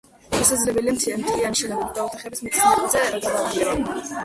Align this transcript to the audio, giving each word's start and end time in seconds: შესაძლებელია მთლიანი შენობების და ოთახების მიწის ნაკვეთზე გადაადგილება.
შესაძლებელია 0.35 1.17
მთლიანი 1.19 1.61
შენობების 1.61 1.95
და 1.99 2.07
ოთახების 2.07 2.43
მიწის 2.47 2.67
ნაკვეთზე 2.73 3.07
გადაადგილება. 3.31 3.99